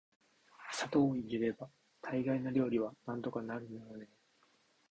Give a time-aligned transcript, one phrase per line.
[0.71, 1.69] 砂糖を入れれば
[2.01, 4.19] 大概の料理はなんとかなるのよね～